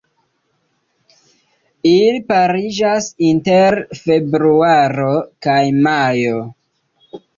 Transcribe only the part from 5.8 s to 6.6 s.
majo.